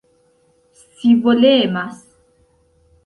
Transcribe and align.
scivolemas 0.77 1.95